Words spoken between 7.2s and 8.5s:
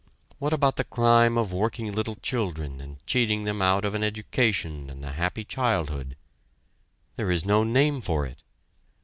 is no name for it!